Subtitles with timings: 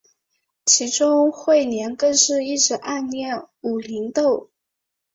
[0.65, 4.49] 其中彗莲更是一直暗恋武零斗。